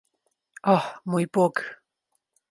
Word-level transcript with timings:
Oh, 0.71 0.87
moj 1.15 1.21
bog. 1.37 1.61